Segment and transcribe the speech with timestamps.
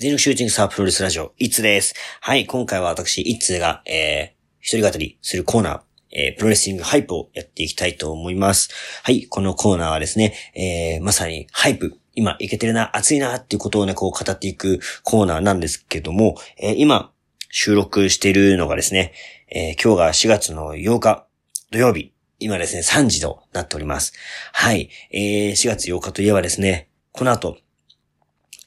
[0.00, 1.92] 全力シューティングサープロレスラジオ、いつです。
[2.22, 5.80] はい、今回は私、いつが、えー、一人語りするコーナー、
[6.10, 8.70] えー、プロレスリングハイプをやっていきたいと思います。
[9.02, 17.12] はい、このコーナーはですね、えー、まさにハイプ、今いけてるな、熱いなっていうことをね、こう語っていくコーナーなんですけども、えー、今、
[17.50, 19.12] 収録しているのがですね、
[19.50, 21.26] えー、今日が4月の8日、
[21.72, 24.14] 土曜日、今ですね、3時となっております。
[24.54, 27.58] はい、えー、4月8日といえばですね、この後、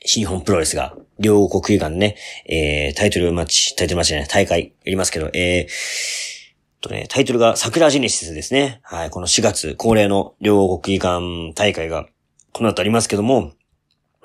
[0.06, 2.18] 新日本プロレスが、両国技館ね、
[2.48, 8.82] えー、タイトルマッチ、タイトルマッチじゃない、大会やりますけど、えー、とね、タイトルが桜ジェネシスですね。
[8.84, 12.06] はい、この4月恒例の両国技館大会が、
[12.52, 13.54] この後ありますけども、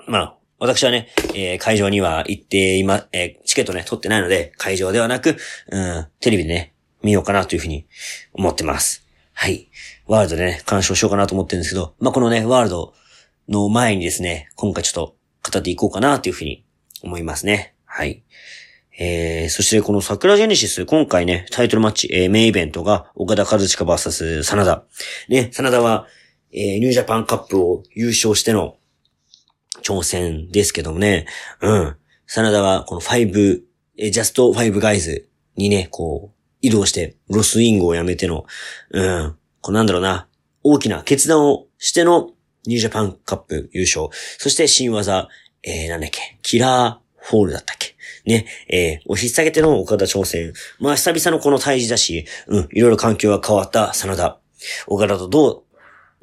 [0.07, 5.37] まあ、私はね、えー、会場には行って今、えー、チケットね、取ってないので、会場ではなく、
[5.71, 7.87] うん、テレビでね、見ようかなというふうに
[8.33, 9.05] 思ってます。
[9.33, 9.69] はい。
[10.05, 12.93] ワールドでね、鑑賞しようかなと思ってるんですけど、まあ、このね、ワールド
[13.47, 15.15] の前にですね、今回ちょっと
[15.51, 16.65] 語っていこうかなというふうに
[17.03, 17.75] 思いますね。
[17.85, 18.23] はい。
[19.01, 24.83] えー、そしてこの桜ジェネシス、今回ね、タイトルマッチ、えー、メインイベントが、岡田和親 VS 真田。
[25.29, 26.05] ね、真田は、
[26.51, 28.75] えー、ニュージャパンカップを優勝しての
[29.83, 31.27] 挑戦ですけどもね、
[31.61, 31.95] うん。
[32.27, 33.61] 真田は、この5、
[33.97, 38.45] えー、ジャスト5ガイズにね、こう、移動して、ロスイングをやめての、
[38.91, 39.35] うん。
[39.61, 40.27] こうなんだろうな、
[40.63, 42.31] 大きな決断をしての
[42.65, 44.07] ニュージャパンカップ優勝。
[44.37, 45.29] そして新技、
[45.63, 47.95] えー、なんだっけ、キラーフォールだったっけ。
[48.25, 50.53] ね、えー、お引っ下げての岡田挑戦。
[50.79, 54.39] まあ、久々のこの対峙だし、うん、いろいろ環境が変わった真田。
[54.87, 55.63] 岡田とど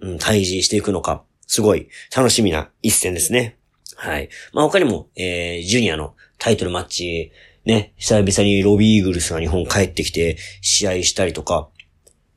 [0.01, 3.57] う、うん、対峙していくのか、すごい楽しみな一戦ですね。
[3.97, 4.29] はい。
[4.53, 7.33] まあ、他にも、えー、ジュニアのタイトルマッチ、
[7.65, 11.69] ね、久々にロビーイーグルスが日本帰ってきて試合したりとか、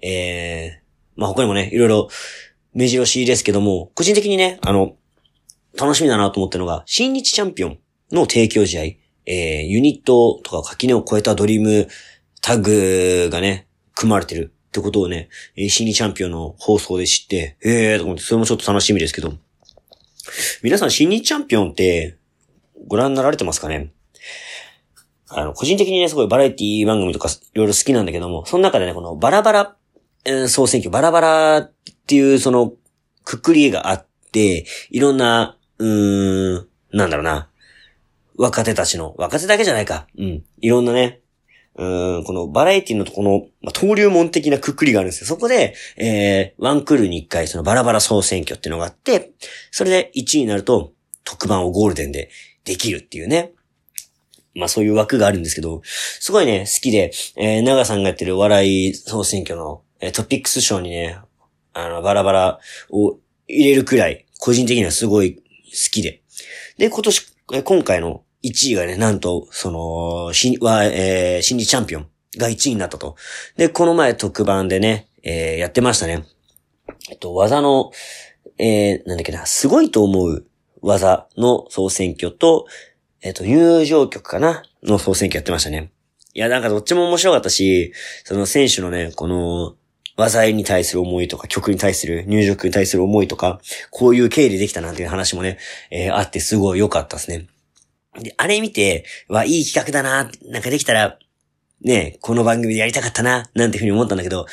[0.02, 2.10] えー、まあ他にもね、いろいろ
[2.80, 4.96] 目白押しですけども、個人的にね、あの、
[5.78, 7.80] 楽しみだなと思ってるのが、新日チャンピオン
[8.14, 8.84] の提供試合、
[9.26, 11.90] えー、ユニットとか垣根を超えたドリーム
[12.42, 15.28] タグがね、組まれてるってことをね、
[15.68, 19.34] 新日チャンピオンの放送で知って、えーと思って、それもちょっと楽しみですけど、
[20.64, 22.16] 皆さん新日チャンピオンって
[22.88, 23.92] ご覧になられてますかね？
[25.28, 29.76] あの、個人的にね、すごいバラエティ番組とかいろいろ好きなんだけども、その中でね、このバラバラ、
[30.48, 31.74] 総選挙、バラバラっ
[32.08, 32.74] ていうその、
[33.24, 37.50] くくりがあって、いろんな、うーん、なんだろうな。
[38.38, 40.08] 若手たちの、若手だけじゃないか。
[40.18, 40.44] うん。
[40.62, 41.22] いろんなね、
[41.80, 45.28] うん、このバラエティのとこの、ま、登竜門的なくくりがあるんですよ。
[45.28, 49.32] そこで、えー、ワンクールに一回そのバラバラ総選挙っていうのがあって、
[49.72, 50.92] それで1位になると
[51.24, 52.30] 特番をゴールデンで
[52.66, 53.54] できるっていうね。
[54.56, 61.20] まあそういう枠があるんですけど、すごいね、好きで、えー、長さんがやってる笑い総選挙の、え、トピックス賞にね、
[61.74, 63.18] あの、バラバラを
[63.48, 65.42] 入れるくらい、個人的にはすごい好
[65.92, 66.22] きで。
[66.78, 73.16] で、今年、今回の1位がね、なんと、その、新、は、えー、新日チャンピオンが1位になったと。
[73.58, 76.26] で、この前特番でね、えー、やってましたね。
[77.10, 77.92] えっと、技の、
[78.58, 80.46] えー、なんだっけな、すごいと思う
[80.82, 82.66] 技の総選挙と、
[83.22, 85.92] えっと、入場曲かなの総選挙やってましたね。
[86.34, 87.92] いや、なんかどっちも面白かったし、
[88.24, 89.76] その選手のね、この、
[90.20, 95.58] 技に対する思いとか、曲に対する、入場曲に対する思いとか、こういう経緯でできたなんていう話もね、
[95.92, 97.48] えー、あってすごい良かったですね。
[98.22, 101.18] で、あれ見て、わ、いい企画だな、なんかできたら、
[101.82, 104.46] ね、この番組でやりたかったな、なんていうふうに思ったんだけど、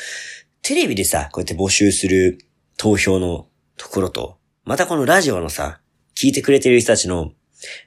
[0.61, 2.37] テレビでさ、こうやって募集する
[2.77, 5.81] 投票のところと、またこのラジオのさ、
[6.15, 7.33] 聞いてくれてる人たちの、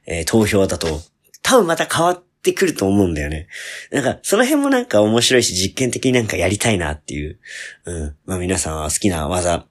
[0.07, 1.01] えー、投票だと、
[1.43, 3.49] 多分また変わっってくると思うんだよね。
[3.93, 7.39] なんか、その辺もなんか面白いし、実験的になんかやりたいなっていう。
[7.85, 8.17] うん。
[8.25, 9.67] まあ皆さんは好きな技、好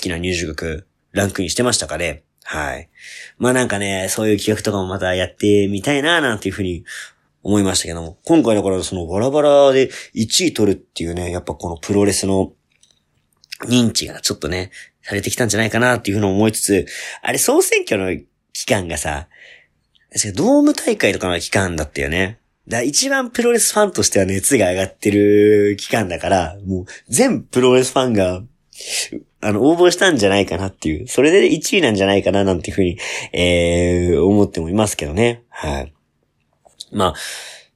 [0.00, 2.24] きな入場曲、ランクインしてましたかね？
[2.44, 2.88] はい。
[3.36, 6.84] まあなんかね、そういう企画とかもまたやってみたいな、なんていうふうに
[7.42, 8.18] 思いましたけども。
[8.24, 12.54] 今回だからそのバラバラで1位取るっていうね、やっぱこのプロレスの
[13.66, 14.70] 認知がちょっとね、
[15.02, 16.86] されてきたんじゃないかなっていうふうに思いつつ、
[17.20, 18.18] あれ総選挙の
[18.54, 19.28] 期間がさ、
[20.14, 22.38] 確かドーム大会とかの期間だったよね。
[22.68, 28.42] だ一番プロレスファンとしては熱が上がってる期間だから、もう全プロレスファンが
[29.40, 32.98] あの、応募したんじゃないかなっていう、それで1位なんじゃないかななんていうふうに、
[33.32, 35.44] えー、思ってもいますけどね。
[35.50, 35.94] はい。
[36.90, 37.14] まあ、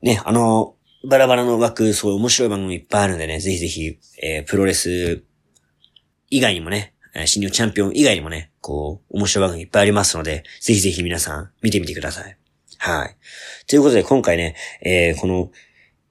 [0.01, 0.77] ね、あの、
[1.09, 5.23] バラバラの枠、そういう面白い番組いっぱいあるんでね、ぜひぜひ、えー、プロレス
[6.31, 6.95] 以外にもね、
[7.27, 12.37] 新日本チャンピオン以外にもね、こう、面白い番組いっぱいありますので、ぜひぜひ皆さん見てみてください。
[12.79, 13.17] はい。
[13.67, 15.51] ということで今回ね、えー、この、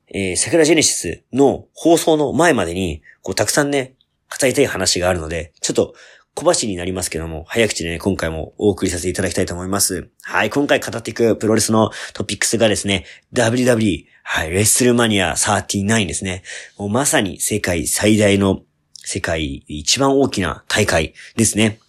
[0.10, 3.96] えー、桜ジェネシスの放送の前までに、こう、たくさんね、
[4.30, 5.94] 語りたい話があるので、ちょっと、
[6.38, 10.12] 小走りになりますけども、早口でね、今回もお送りさせていただきたいと思います。
[10.22, 16.44] はい、今回語っていくプロレスのトピックスがですね、WW、はい、レッスルマニア39ですね。
[16.78, 18.62] もうまさに世界最大の、
[19.08, 21.80] 世界一番大きな大会ですね。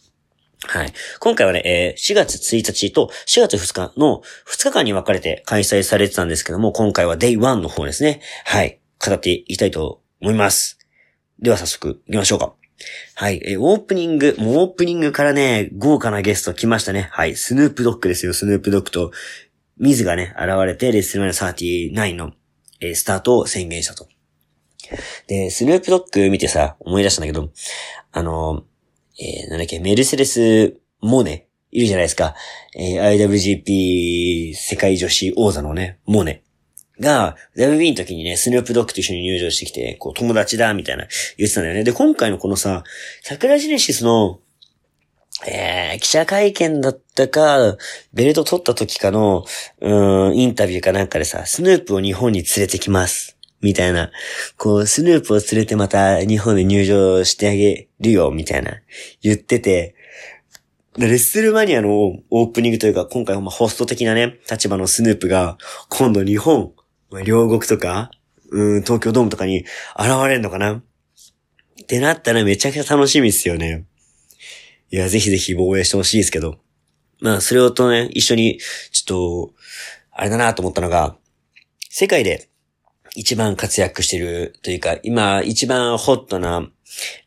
[0.69, 0.93] はい。
[1.19, 8.21] 今回はね、えー、4月1日と4月2日の2日間に分かれて開催されてたんですけども、今回は Day1 の方ですね。
[8.45, 8.79] はい。
[9.05, 10.79] 語っていきたいと思います。
[11.41, 12.55] では早速行きましょうか。
[13.17, 13.41] はい。
[13.45, 17.09] えー、オープニング、もうオープニングからね、豪華なゲスト来ましたね。
[17.11, 17.35] はい。
[17.35, 19.11] スヌープドッグですよ、スヌープドッグと、
[19.77, 22.31] ミズがね、現れて、レッスルマニア39の、
[22.81, 24.07] えー、スタートを宣言したと。
[25.27, 27.51] で、スヌープドッグ見てさ、思い出したんだけど、
[28.13, 28.65] あの、
[29.21, 32.35] えー、なんだっけ、メルセデス・モネ、いるじゃないですか。
[32.77, 36.43] えー、IWGP 世界女子王座のね、モネ。
[37.01, 41.07] が、WB の時にね、スヌープドッグと一緒に入場してきて、こう、友達だ、みたいな
[41.37, 41.85] 言ってたんだよね。
[41.85, 42.83] で、今回のこのさ、
[43.23, 44.41] 桜ジネシスの、
[45.47, 47.77] えー、記者会見だったか、
[48.13, 49.45] ベルト取った時かの、
[49.81, 53.38] うん、インタビューかなんかでさ、スヌープを日本に連れてきます。
[53.61, 54.11] みたいな。
[54.57, 58.73] こう、スヌープを連れてまた日本で入場してあげるよ、みたいな。
[59.23, 59.95] 言ってて、
[60.97, 61.91] レッスルマニアの
[62.31, 65.59] オープニングというか、今回ホスト的なね、立場のスヌープが、
[65.89, 66.73] 今度日本、
[67.25, 68.11] 両国とか、
[68.51, 69.59] うん、東京ドームとかに
[69.99, 70.83] 現れるのかな？
[71.83, 73.87] ってなったらめちゃくちゃ楽しみっすよね。
[74.91, 76.59] いや、ぜひぜひ防衛してほしいですけど。
[77.21, 78.59] まあ、それをとね、一緒に、
[78.91, 79.55] ちょっと、
[80.11, 81.17] あれだなと思ったのが、
[81.91, 82.49] 世界で
[83.15, 86.69] 一番活躍してるというか、今一番ホットな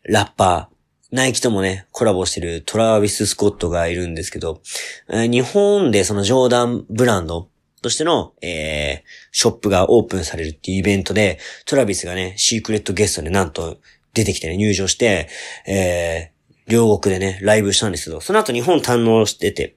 [0.03, 4.61] ラッパー、ナイキともね、コラボしてるトラビス・スコットがいるんですけど、
[5.09, 7.49] 日本でそのジョーダンブランド
[7.81, 13.77] としての、えー、ショップがオープンされるっていうイベントで、トラビスがね、シークレットゲストでなんと
[14.13, 15.27] 出てきてね、入場して、
[15.67, 19.75] えー、両国でね、ライブしたんですけど、その後日本堪能してて、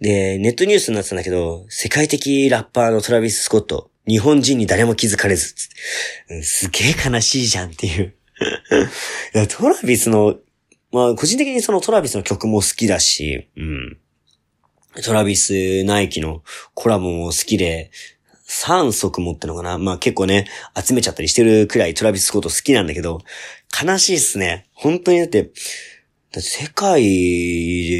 [0.00, 5.54] で、ネットニュースになってたんだけど、世界的ラッパーのトラビス・スコット、日本人に誰も気づかれず、
[6.28, 8.14] うん、すげえ悲しいじゃんっていう、
[9.48, 10.36] トラビスの、
[10.90, 13.98] まあ、個人的にそのトラビスの曲も好きだし、うん。
[15.02, 16.42] トラビス・ナイキの
[16.74, 17.90] コラボも好きで、
[18.46, 19.78] 3足持ってのかな？
[19.78, 20.46] まあ結構ね、
[20.78, 23.20] 集めちゃったりしてるくらいトラビス・スコット好きなんだけど、
[23.82, 24.66] 悲しいっすね。
[24.74, 25.52] 本当にだって、だっ
[26.34, 27.08] て世界で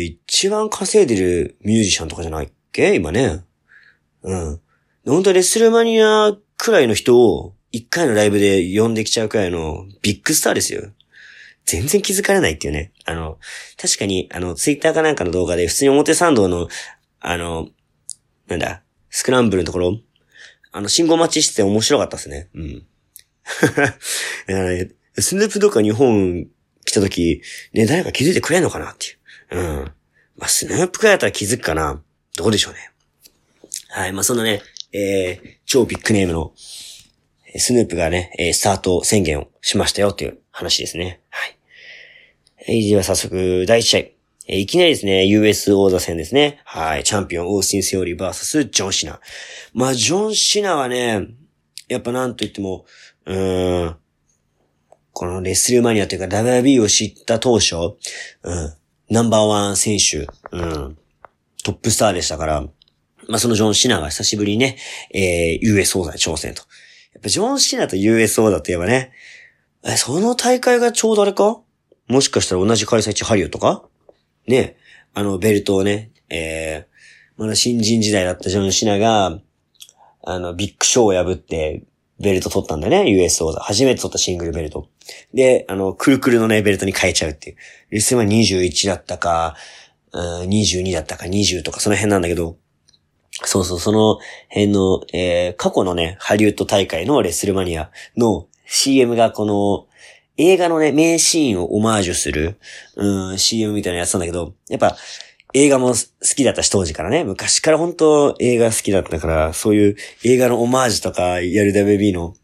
[0.04, 2.94] 一番稼いでるミュージシャンとかじゃないっけ？
[2.94, 3.44] 今ね。
[4.22, 4.60] うん。
[5.06, 10.90] 本当レスルマニアくらいの人を一回のライブで呼んできちゃうくらいのビッグスターですよ。
[11.64, 12.92] 全然気づかれないっていうね。
[13.04, 13.38] あの、
[13.80, 16.68] 確かに、あの、ツイッターかなんかの動画で普通に表参道の、
[17.20, 17.68] あの、
[18.48, 19.98] なんだ、スクランブルのところ、
[20.72, 22.48] あの、信号待ちしてて面白かったですね。
[22.54, 22.86] うん。
[25.18, 26.46] スヌープドッグが日本
[26.84, 29.10] 来た時、ね、誰か気づいてくれんのかなってい
[29.58, 29.58] う。
[29.58, 29.92] うん。
[30.36, 32.02] まあ、スヌープくらいだったら気づくかな。
[32.36, 32.90] どうでしょうね。
[33.88, 34.12] はい。
[34.12, 34.62] まあ、そんなね、
[34.92, 36.52] えー、超ビッグネームの、
[37.56, 41.20] スヌープがね、えー、スタート宣言をしましたよっていう話ですね。
[41.30, 41.58] はい。
[42.66, 44.00] えー、では早速、第1試合。
[44.48, 46.60] えー、いきなりですね、US 王座戦ですね。
[46.64, 47.04] はい。
[47.04, 49.20] チャンピオン、オースティン・セオリー VS ジョン・シナ。
[49.74, 51.26] まあ、ジョン・シナはね、
[51.88, 52.86] やっぱなんと言っても、
[53.26, 53.96] うーん、
[55.12, 57.76] このレスルマニアというか WB を知った当初、
[58.42, 58.74] うん、
[59.10, 60.98] ナンバーワン選手、うん、
[61.64, 62.66] トップスターでしたから、
[63.28, 64.76] まあ、そのジョン・シナが久しぶりにね、
[65.12, 66.62] えー、US 王座に挑戦と。
[67.14, 69.12] やっぱジョン・シナと US 王座といえばね、
[69.84, 71.60] え、その大会がちょうどあれか？
[72.08, 73.84] もしかしたら同じ開催地ハリオとか？
[74.46, 74.76] ね、
[75.14, 79.40] あの、ベルトをね、えー、まだ新人時代だったジョン・シナが、
[80.24, 81.84] あの、ビッグショーを破って、
[82.20, 83.60] ベルト取ったんだね、US 王座。
[83.60, 84.88] 初めて取ったシングルベルト。
[85.34, 87.56] で、あの、くるくるのね、ベルトに変えちゃうっていう。
[87.90, 89.56] レスマ21だったか、
[90.12, 92.58] 22だったか20とかその辺なんだけど、
[93.32, 99.86] そうそう、その辺の、えー、過去のね、ハリウッド大会のレッスルマニアの CM がこの、
[100.38, 102.58] 映画のね、名シーンをオマージュする、
[102.96, 104.96] うん、CM みたいなやつなんだけど、やっぱ、
[105.54, 105.94] 映画も好
[106.34, 107.24] きだったし、当時からね。
[107.24, 112.34] 昔から本当映画好きだったから、そういう映画のオマージュとかやる WB の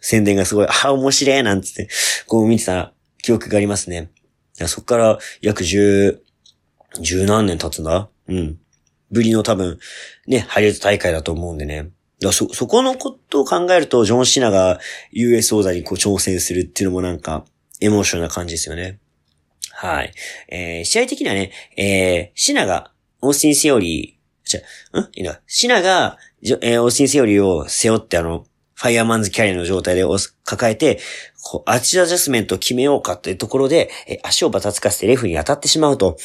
[0.00, 1.88] 宣伝がすごい、ああ、面白いなんつって、
[2.26, 4.10] こう見てた記憶がありますね。
[4.66, 6.20] そっから約十、
[7.00, 8.08] 十何年経つんだ？
[8.26, 8.58] うん。
[9.10, 9.78] ぶりの多分、
[10.26, 11.90] ね、ハリウッド大会だと思うんでね。
[12.20, 14.78] だそ、そこのことを考えると、ジョン・シナが
[15.10, 17.44] US 王座にこう挑戦するっていうのもなんか、
[17.80, 18.98] エモーションな感じですよね。
[19.72, 20.12] はい。
[20.48, 25.04] えー、試合的にはね、えー、シナが、オースティン・セオリー、じゃ、ん？
[25.14, 25.40] いいな。
[25.46, 30.04] シナが、えー、オースティン・セオリーを背負ってあの、ファイアーマンズキャリアの状態で
[30.44, 31.00] 抱えて、
[31.42, 36.16] こうアチアジャスメントを決めようかっていうところで、え足をバタつかせてレフリーに当たってしまうと、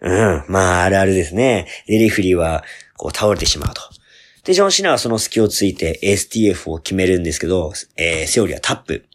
[0.00, 1.66] うん、まあ、あるあるですね。
[1.86, 2.64] で、レフリーは、
[2.96, 3.82] こう、倒れてしまうと。
[4.44, 9.06] で、ジョン・シナはその隙をついて STF を決めるんですけど、えー、セオリーはタップ。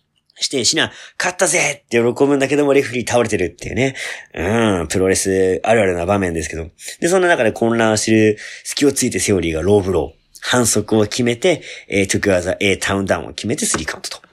[0.42, 3.96] して、シナ、勝ったぜって喜ぶんだけども、レフリー倒れてるっていうね。
[4.34, 6.68] うん、プロレスあるあるな場面ですけど。
[7.02, 10.20] で、そんな中で混乱してる隙をついてセオリーがローブロー。
[10.42, 14.29] 反則を決めて、えー、トゥクアザ A タウンダウンを決めてスリーカウントと。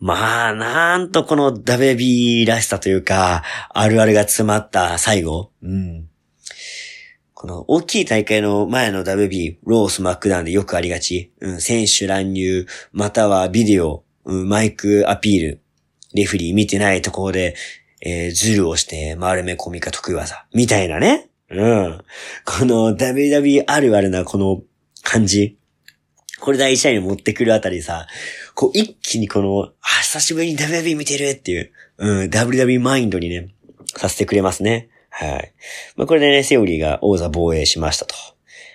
[0.00, 5.50] まあ、なんとこの WB らしさというか、あるあるが詰まった最後。
[5.62, 6.08] うん。
[7.34, 11.32] この大きい大会の前の WB、ロースマックダウンでよくありがち。
[11.40, 15.60] うん、選手乱入、またはビデオ、うん、マイクアピール、
[16.14, 17.56] レフリー見てないところで、
[18.00, 21.30] えー、ズルをして丸め込みか得意技、みたいなね。
[21.50, 22.04] うん。
[22.44, 24.62] この WW あるあるなこの
[25.02, 25.58] 感じ。
[26.42, 28.08] これ第一試合に持ってくるあたりさ、
[28.56, 33.54] こう一気にこの、あ、久しぶりに WW 見てるっていう、うん、WW マインドにね、
[33.96, 34.90] させてくれますね。
[35.08, 35.54] はい。
[35.94, 38.16] まあ、これでね、セオリーが王座防衛しましたと。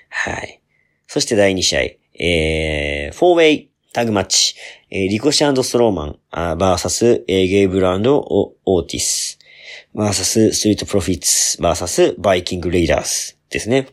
[0.09, 0.62] はい。
[1.07, 1.81] そして第2試合、
[2.24, 4.55] えー、フォーウェイタグマッチ、
[4.89, 9.39] えー、リコシアンドストローマン、あーバーサス、えー、ゲイブランド、オーティス、
[9.93, 13.89] バーサス、ストリートプロフィッツ、バーサス、バイキングレイダースですね。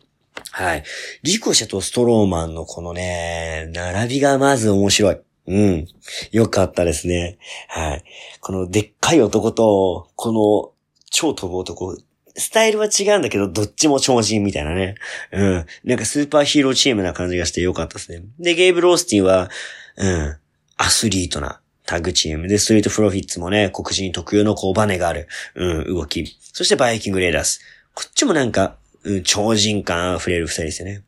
[0.56, 0.84] はい。
[1.24, 5.18] リコシェとストローマンのこのね、並びがまず面白い。
[5.48, 5.88] うん。
[6.30, 7.38] よかったですね。
[7.66, 8.04] はい。
[8.38, 10.72] このでっかい男と、この
[11.10, 11.98] 超飛ぶ男、
[12.36, 14.94] スタイルは違うんだけど、どっちも超人みたいなね。
[15.32, 15.66] うん。
[15.82, 18.22] なんかスーパーヒーローチームな感じがしてよかったですね。
[18.38, 19.50] で、ゲイブ・ロースティンは、
[19.96, 20.36] うん、
[20.76, 26.24] アスリートなタッグチームで、ストリート・フロフィッツもね、黒人特有のこうバネがある、うん、動き。
[26.52, 27.60] そしてバイキング・レーダース。
[27.92, 31.02] こっちもなんか、うん、超人感溢れる二人ですよね。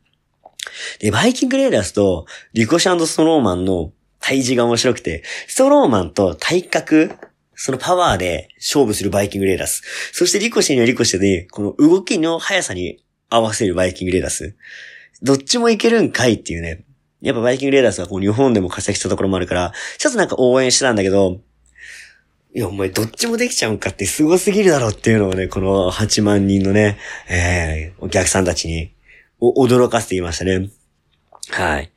[0.99, 7.11] で、バイキングレイダースとリコシェストローマンの対峙が面白くて、ストローマンと体格、
[7.55, 9.81] そのパワーで勝負するバイキングレイダース。
[10.13, 14.55] そしてリコシェにはリコシェで、この動きの速さに合わせるバイキングレイダース。
[15.21, 16.83] どっちもいけるんかいっていうね。
[17.21, 21.41] やっぱバイキングレイダースはこう日本でも活躍したところもあるから、ちょっとなんか応援してたんだけど、
[22.57, 26.97] いや、お前どっちもできちゃうんかってすごすぎるだろっていうのをね、この8万人のね、
[27.29, 28.95] えー、お客さんたちに、
[29.39, 30.71] 驚かせていましたね。
[31.51, 31.91] はい。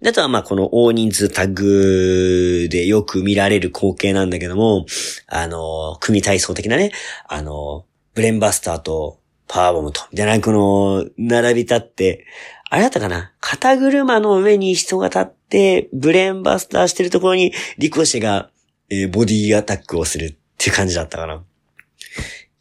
[0.00, 4.86] で、あとはまあこの大人数タッグでよく見られる光景なんだけども、
[5.26, 6.92] あの、組体操的なね、
[7.28, 12.24] あの、ブレンバスターとパワーボムと、じゃなくの、並び立って、
[12.70, 13.34] あれだったかな？
[13.40, 18.48] 肩車の上に人が立って、ブレンバスターしてるところに、リコシェが
[18.90, 21.42] えー、ボディアタックをするっていう感じだったかな。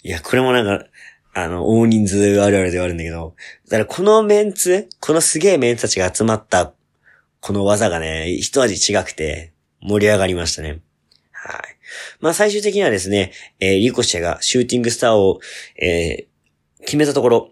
[0.04, 0.86] いや、これもなんか、
[1.34, 6.74] あの、大人数あるあるではあるんだけど、だからこのメンツ、このすげえメンツたちが集まった、
[7.42, 9.52] この技がね、一味違くて、
[9.82, 10.80] 盛り上がりましたね。
[11.32, 11.62] はい。
[12.20, 15.40] まあ最終的にはですね、えー、リコシェがシューティングスターを、
[15.80, 17.52] えー、決めたところ、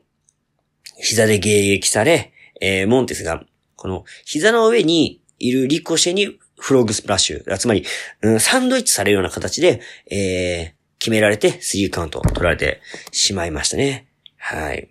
[0.97, 3.43] 膝で迎撃され、えー、モンテスが、
[3.75, 7.57] この膝の上にいるリコシェにフロッグスプラッシュ。
[7.57, 7.83] つまり、
[8.21, 12.79] うん、サンドイッチされるような形で、えー、決められて、スリーカウント取られて
[13.11, 14.07] しまいましたね。
[14.37, 14.89] はい。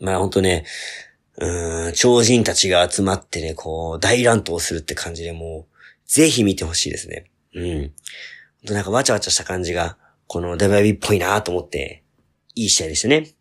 [0.00, 0.64] まあ本当ね、
[1.36, 7.26] うん、超人たちが集まってね、こう、大乱闘するって感じでもう、ぜひ見てほしいですね。
[7.54, 7.92] うん。
[8.64, 12.02] なんかわちゃわちゃした感じが、この WB っぽいなと思って、
[12.56, 13.37] いい試合でしたね。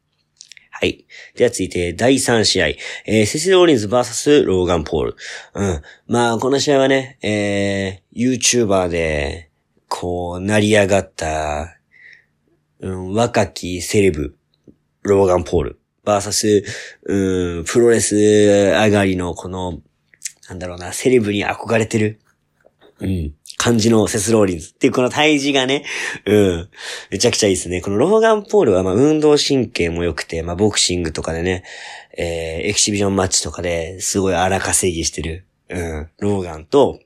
[0.79, 1.07] はい。
[1.34, 2.67] では続いて、第3試合。
[2.67, 5.15] えー、セシル・オリンズ VS ローガン・ポール。
[5.55, 5.81] うん。
[6.05, 9.50] まあ、この試合はね、えー、YouTuber で、
[9.88, 11.79] こう、成り上がった、
[12.79, 14.38] うん、若きセレブ、
[15.01, 15.79] ローガン・ポール。
[16.05, 16.63] VS、
[17.05, 19.79] うん、プロレス上がりのこの、
[20.48, 22.19] なんだろうな、セレブに憧れてる。
[23.00, 23.34] うん。
[23.57, 25.83] 感じのセスローリンズっていうこの体重がね、
[26.25, 26.69] うん。
[27.09, 27.81] めちゃくちゃいいですね。
[27.81, 31.63] このローガン・ポールはまあ運動神経も良くて、まあボクシングとかでね、
[32.17, 36.99] えー、エキシビジョンマッチとかですごい荒稼ぎしてる、うん、ローガンと、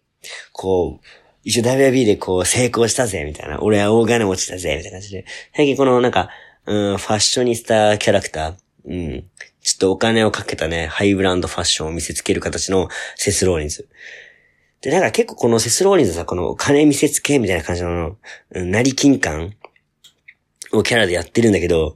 [0.51, 1.05] こう、
[1.43, 3.61] 一応 WB でこう成功したぜ、みたいな。
[3.61, 5.25] 俺は大金持ちだぜ、みたいな感じで。
[5.55, 6.29] 最近このなんか、
[6.65, 8.55] うん、ファッショニスターキャラクター、
[8.85, 9.23] うん、
[9.61, 13.87] ちょっとお金をかけたね、ハイブランドファッションを見せつける形のセスローリンズ。
[14.81, 18.17] で、だか結構このセスローリンズさ、この金見せつけみたいな感じの、
[18.51, 19.53] 成金感
[20.71, 21.95] をキャラでやってるんだけど、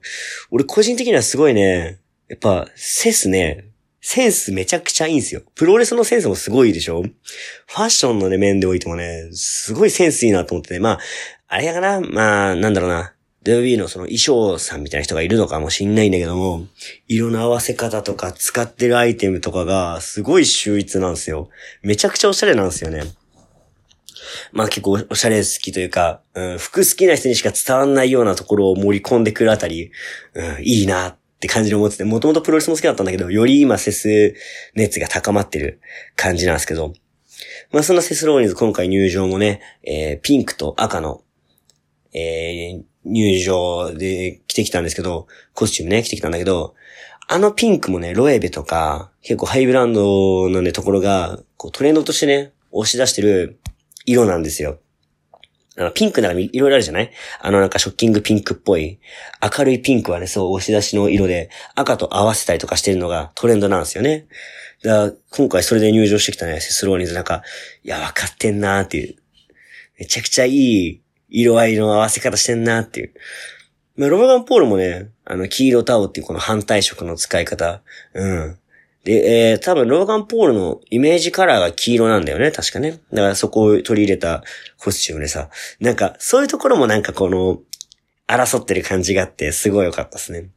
[0.52, 3.66] 俺個人的にはすごいね、やっぱ、セスね、
[4.02, 5.42] センスめちゃくちゃいいんですよ。
[5.56, 10.80] プロレスのセンスもすごいでしょファッションのね、面でおいてもね、すごいセンスいいなと思ってね。
[10.80, 11.00] まあ、
[11.48, 13.15] あれやかなまあ、なんだろうな。
[13.46, 16.66] WB のその衣装さんみたいな人がいるのかもしんないんだけども、
[17.08, 21.50] 色の合わせ方とか使ってるアイテムとかがすごい秀逸なんですよ。
[21.84, 23.04] めちゃくちゃおしゃれなんですよね。
[24.52, 29.92] まあ結構おしゃれ好きというか、うん、服好きな人にしか伝わんないようなところを盛り込んでくるあたり、
[30.34, 34.36] うん、いいなって感じで思ってて、もともとプロレスも好きだったんだけど、より今セス
[34.74, 35.80] 熱が高まってる
[36.16, 36.94] 感じなんですけど、
[37.72, 41.22] まあそんなセスローニンズ今回入場もね、えー、ピンクと赤の、
[42.18, 46.74] えー、入場で着てきたんですけど、コスチュームね、着てきたんだけど、
[47.28, 53.60] あのピンクもね、ロエベとか、結構ハイブランドのね、ところが、こうトレンドとしてね、押し出してる
[54.06, 54.80] 色なんですよ。
[55.78, 57.12] あの、ピンクならいろいろあるじゃない？
[57.42, 59.00] あのなんかショッキングピンクっぽい。
[59.58, 64.28] 明るいピンクはね、そう押し出しの色で赤と合わせたりとかしてるのがトレンドなんですよね。
[64.84, 67.44] だから今回それで入場してきたね、セスローニーズなんか、
[67.84, 69.16] いや、わかってんなーっていう。
[70.00, 71.02] めちゃくちゃいい
[71.42, 73.14] 色合いの合わせ方してんなっていう。
[73.98, 77.82] まあ、ロバガンポールもね、あの、黄色タオっていうこの反対色の使い方。
[78.14, 78.58] うん。
[79.04, 83.00] で、えー、多分ローガン・ポールのイメージカラーが黄色なんだよね、確かね。
[83.14, 84.44] だからそこを取り入れた
[84.78, 85.50] コスチュームでさ、
[85.80, 87.62] なんか、そういうところもなんかこの、
[88.28, 90.50] 争ってる感じがあって、すごい良かったですね。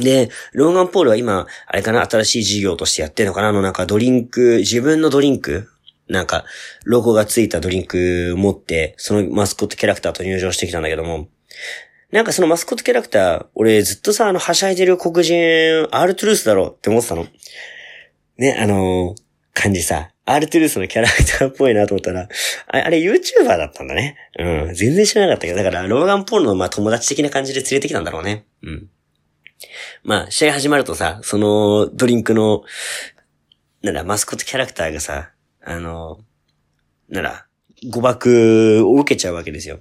[0.00, 3.48] で、ローガン・ポールは今、あれかな、新しい事業としてやってるのかな？
[3.48, 5.68] あの、なんかドリンク、自分のドリンク
[6.08, 6.44] なんか、
[6.84, 11.28] ロゴがついたドリンク持って、そのマスコットキャラクターと入場してきたんだけども、
[12.10, 17.26] なんかそのマスコットキャラクター、俺ずっとさ、あの、はしゃいでる黒人、アールトゥルースだろって思ってたの。
[18.36, 22.28] ね、あのー、感じさ、アールトゥルースのキャラクターっぽいなと思ったら、あ、
[22.68, 24.16] あれ YouTuber だったんだね。
[24.38, 24.74] うん。
[24.74, 28.46] 全然知らなかったけど、だから、ローガン・ポールの、まあ、友達的な感じで連れてきたんだろうね。
[28.62, 28.88] うん。
[30.02, 32.62] まあ、試合始まるとさ、その、ドリンクの、
[33.82, 35.32] なんだ、マスコットキャラクターがさ、
[35.64, 36.18] あの、
[37.08, 37.46] なら、
[37.90, 39.80] 誤爆を受けちゃうわけですよ。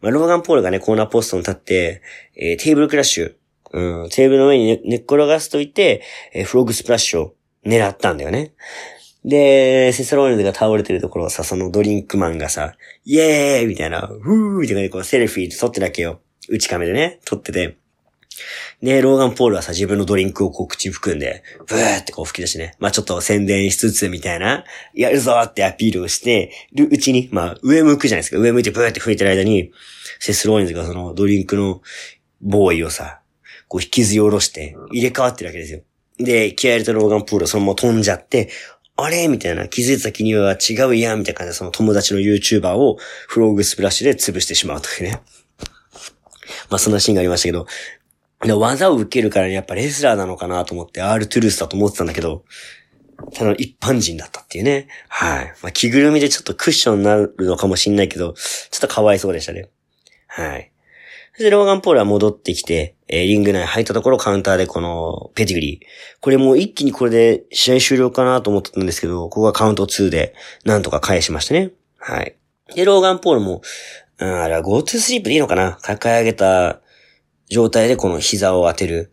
[0.00, 2.02] まあ、ローガン・ポールがね、コーナーポストに立って、
[2.36, 3.34] えー、テーブルクラッシュ、
[3.72, 7.34] うん、テーブルの上に寝っ転がすといて、えー、フロッグスプラッシュを
[7.64, 8.54] 狙ったんだよね。
[9.24, 16.20] で、セスローネズが倒れてるところをさ、そのドリンクマンがさ、イエーイみたいな、フーみたいなこうセルフィーで撮ってだけよ。
[16.48, 17.76] 内カメでね、撮ってて。
[18.82, 22.74] で、ローガン・ポールはさ、自分のドリンクをこう口含んで、ブーってこう吹き出してね。
[22.78, 24.64] まあちょっと宣伝しつつみたいな、
[24.94, 28.38] やるぞってアピールをしてるうちに、まあ上向くじゃないですか。
[28.38, 29.70] 上向いてブーって吹いてる間に、
[30.20, 31.80] セスローネズがそのドリンクの
[32.40, 33.20] ボーイをさ、
[33.68, 35.80] こう引きずり下ろして入れ替わってるわけですよ。
[36.18, 38.48] で、気合入れたローガンプールはそのまま飛んじゃって、
[38.96, 45.20] あれみたいな、気づいた時には違うやんみたいな感じで、その友達の YouTuber をフローグスプラッシュで潰してしまうというね。
[46.68, 47.66] まあそんなシーンがありましたけど、
[48.44, 52.44] で技を受けるからやっぱレスラーなのかなと思って、R トゥルースだと思ってたんだけど、
[53.34, 54.88] ただ一般人だったっていうね。
[55.08, 55.54] はい。
[55.62, 59.68] まあ着ぐるみでちょっとクッションになるのかもしんないけど、ちょっとかわいそうでしたね。
[60.28, 60.70] はい。
[61.32, 66.20] そしてローガン・ポールは戻ってきて、えー、リング内入ったところカウンターでこのペディグリー。
[66.20, 71.72] これもう一気にこれで試合終了かなと思ったんですけど、ここはカウント2でなんとか返しましたね。
[71.98, 72.36] はい。
[72.74, 73.62] で、ローガン・ポールも、
[74.18, 75.78] うん、あれは GoTo スリープでいいのかな?
[75.82, 76.80] 抱え上げた
[77.50, 79.12] 状態でこの膝を当てる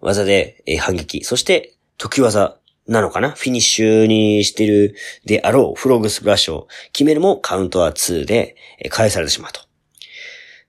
[0.00, 1.24] 技で、えー、反撃。
[1.24, 3.30] そして、時技なのかな？
[3.30, 4.94] フィニッシュにしてる
[5.24, 9.60] であろうフログスプラッシュを決めるもカウントは2で、えー、返されてしまうと。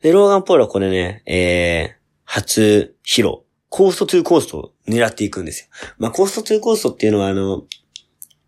[0.01, 3.39] で、ローガン・ポールはこれね、えー、初披露。
[3.69, 5.67] コーストトゥーコーストを狙っていくんですよ。
[5.97, 7.63] まあ、コーストトゥーコーストっていうのはあの、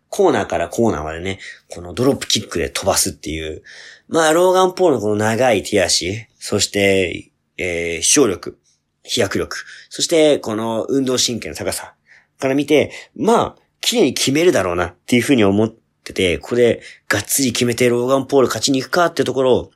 [0.08, 3.62] コーナーからコーナーまでね、このドロップキックで飛ばすっていう。
[4.06, 8.58] まあ、ローガン・ポールのこの長い手足、そして、えー、視聴力、
[9.02, 11.94] 飛躍力、そしてこの運動神経の高さ
[12.38, 19.70] から見て、まあ、綺麗に決めるだろうなっていうふうに思ってて、これ、がっつり決めてローガン・ポール勝ちに行くかってところを、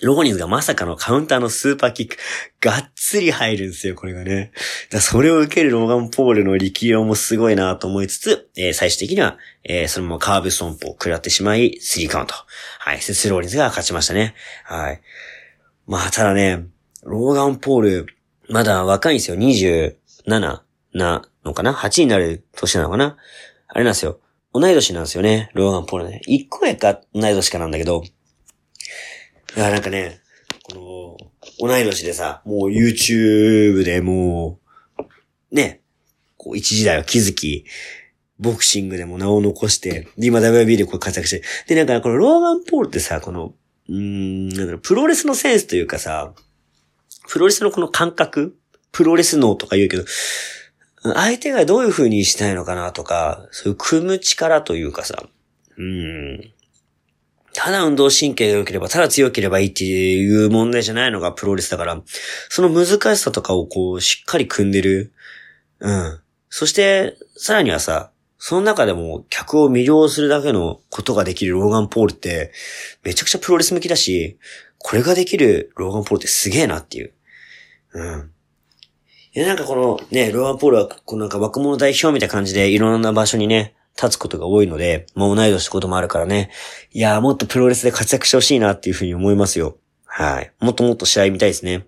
[0.00, 2.16] ロゴニズがまさかのカウンターのスーパーキック、
[2.60, 4.52] がっつり入るんですよ、これがね。
[4.90, 12.34] だそれを受けるローガン・ポールの力量もすごいなと思いつつ、えー、最終的には、えー、そのままカーブストンを食らってしまい、スリーカウント。
[12.78, 14.34] はい、セスローリンズが勝ちましたね。
[14.64, 15.00] はい。
[15.86, 16.64] まあ、ただね、
[17.02, 18.06] ローガン・ポール、
[18.48, 19.36] まだ若いんですよ。
[19.36, 19.96] 27
[20.94, 23.16] なのかな ?8 になる年なのかな？
[23.66, 24.20] あれなんですよ。
[24.54, 26.20] 同い年なんですよね、ローガン・ポールね。
[26.28, 28.02] 1個やか同い年かなんだけど、
[29.56, 30.20] いや、なんかね、
[30.62, 31.18] こ
[31.60, 34.60] の、同い年でさ、もう YouTube でも
[35.50, 35.80] う、ね、
[36.36, 37.64] こう一時代を築き、
[38.38, 43.54] ボクシングでも名を残して、で、今 WB でこう活躍して、で、なんかこのローガン・ポールってさ、この、
[43.88, 46.34] うん、なんだろう、プロレスのセンスというかさ、
[47.28, 48.56] プロレスのこの感覚
[48.92, 50.04] プロレス脳とか言うけど、
[51.14, 55.22] 相手がどういう風にしたいのかなとか、そういう組む力というかさ、
[55.76, 56.52] うん。
[57.54, 62.00] ただ運動神経が良ければ、ただ強ければいいっていう問題じゃないのがプロレスだから、
[62.48, 65.12] その難しさとかをこう、しっかり組んでる。
[65.80, 66.20] うん。
[66.48, 72.52] そして、さらにはさ、その中でも客を魅了するだけのことができるローガン・ポールって、
[73.04, 74.38] めちゃくちゃプロレス向きだし、
[74.82, 77.12] これができるローガン・ポールってすげえなっていう。
[77.94, 78.30] うん。
[79.34, 86.50] いや、なんかこのね、ローガン・ポールは、このなんか若者代表みたいな感じでいろんな場所にね、立つことが多いので、もう同い年ってこともあるからね。
[86.92, 89.78] いやーもっとプロレスで活躍してほしいなっていうふうに思いますよ。
[90.04, 90.52] はい。
[90.60, 91.86] もっともっと試合見たいですね。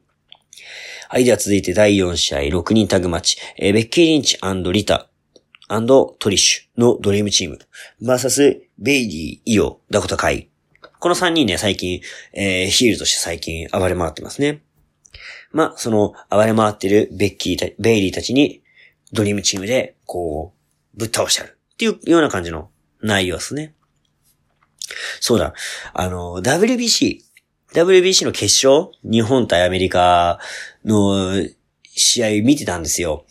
[1.08, 1.24] はい。
[1.24, 3.38] では続いて第4試合、6人タグマッチ。
[3.58, 4.38] えー、ベッキー・リンチ
[4.72, 5.08] リタ、
[5.68, 7.58] トリッシュのドリームチーム。
[8.02, 10.48] バーサス、ベイリー、イオ、ダコタカイ。
[11.04, 12.00] この3人ね、最近、
[12.32, 14.62] えー、ヒールとして最近暴れ回ってますね。
[15.52, 18.62] まあ、その、暴れ回ってるベッキーた、ベイリーたちに、
[19.12, 20.54] ドリームチームで、こ
[20.94, 21.58] う、ぶっ倒してやる。
[21.74, 22.70] っていうような感じの
[23.02, 23.74] 内容ですね。
[25.20, 25.52] そうだ。
[25.92, 27.18] あの、WBC、
[27.74, 30.38] WBC の決勝日本対アメリカ
[30.86, 31.34] の
[31.84, 33.26] 試合見てたんですよ。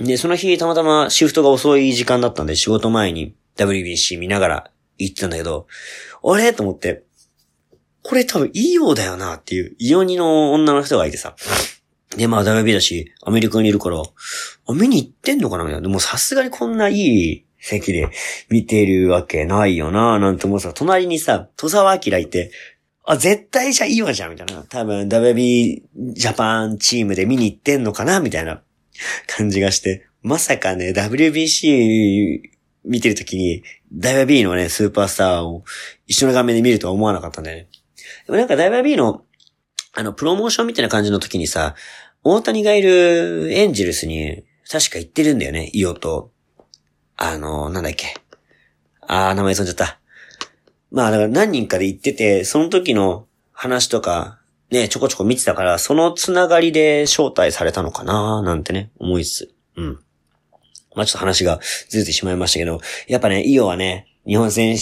[0.00, 5.68] で、その日たまたまシフトが遅い時間だったんで仕事前に WBC 見ながら行ってたんだけど、
[6.24, 6.52] あれ？
[6.52, 7.04] と思って、
[8.02, 11.36] これ多分いいようだよなっていう、イオニの女の人がいてさ。
[12.16, 15.82] で、まあ WB だし、アメリカにいるから、あ、見に行ってんのかなみたいな。
[15.82, 18.08] でもさすがにこんないい席で
[18.50, 22.50] 見てるわけないよななんて思うさ、隣にさ、戸沢明いて、
[23.04, 24.62] あ、絶対じゃいいわじゃんみたいな。
[24.68, 28.62] 多分 WB ジャパンチームで見に行ってんのかなみたいな
[29.26, 32.40] 感じがして、まさかね、WBC
[32.84, 33.62] 見てるときに、
[33.92, 35.64] ダイバー B のね、スーパースターを
[36.06, 37.68] 一緒の画面で見るとは思わなかったんだよね。
[38.32, 39.24] でもなんかダイバー B の、
[39.94, 41.74] あの、プロモーションみたいな感じの時にさ、
[42.24, 46.32] 大谷がいるエンジェルスに、確か行ってるんだよね、イオと。
[47.16, 48.14] あの、なんだっけ。
[49.02, 50.00] あー、名前飛んじゃった。
[50.90, 54.40] まあ、だから何人かで行ってて、その時の話とか、
[54.70, 59.54] ね、ちょこちょこ見てたから、そのつながりで招待されたのかななんてね、思いつつ。
[59.76, 59.98] うん。
[60.94, 64.76] まあちょっと話がずれてしまいましたけど、やっぱね、イオはね、日本選、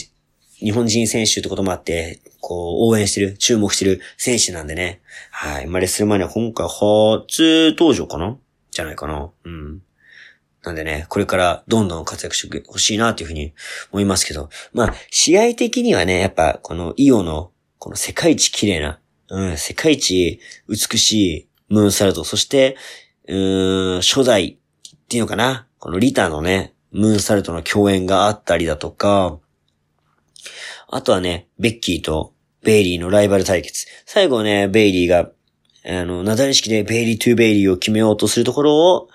[0.61, 5.01] 日本人選手ってこともあって、こう、応援してる、注目してる選手なんでね。
[5.31, 5.67] はい。
[5.67, 8.37] まあレッスルマニア今回初登場かな？
[8.71, 9.31] じゃないかな？
[9.45, 9.83] うん。
[10.63, 13.55] なんでね、これからどんどん活躍してほしいなというふうに
[13.93, 22.77] 思いますけど、まあ、試合的にはね、やっぱこのイオの、この世界一綺麗な、うん、世界一美しいムーンサルト、そして、
[23.27, 29.39] うーん、初代っていうのかな、このリターのね、ムーンサルトの共演があったりだとか、
[30.93, 33.87] あとはね、ベッキーとベイリーのライバル対決。
[34.07, 35.31] 最後ね、ベイリーが、
[35.87, 39.09] あの、なだれ式でベイリートゥベイリーを決めようとするところを、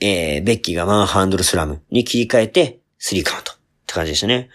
[0.00, 4.50] えー、ベッキーがマンハンドルスラムに切り替えて、スリーカウントって感じでしたね。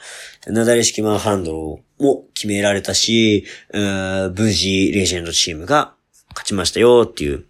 [0.48, 1.52] なだれ式マンハンド
[2.00, 5.94] ルも決められたし、無事、レジェンドチームが
[6.30, 7.46] 勝ちましたよっていう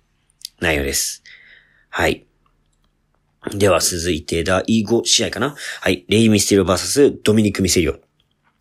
[0.60, 1.24] 内容です。
[1.90, 2.26] はい。
[3.54, 6.06] では続いて第5試合かなはい。
[6.10, 8.09] レイ・ミステリオ VS ドミニク・ミセリオ。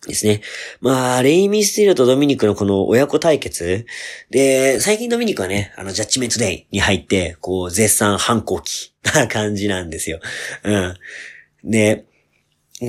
[0.07, 0.41] ですね。
[0.81, 3.85] まあ、レイ・ミステリオとドミニクのこの親子対決。
[4.29, 10.19] で、最近ドミニクはね、あの、ジャッジメントデイに入って、こう、絶賛反抗期な感じなんですよ。
[10.63, 10.95] うん。
[11.63, 12.05] で、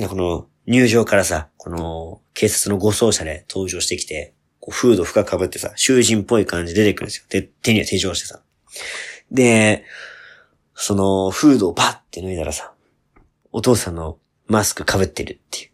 [0.07, 7.25] この、入場からさ、この、警察の護送車で登場してきて、こうフード深く被ってさ、囚人っぽい感じ出てくるんですよ。
[7.29, 8.41] で、手には手錠してさ。
[9.31, 9.83] で、
[10.75, 12.73] その、フードをパッて脱いだらさ、
[13.51, 15.70] お父さんのマスク被ってるっていう。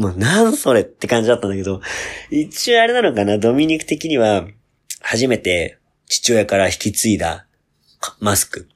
[0.00, 1.82] もうなんそれって感じだったんだけど、
[2.30, 4.46] 一応あれなのかな、ドミニク的には、
[5.02, 7.46] 初めて父親から引き継いだ
[8.18, 8.66] マスク。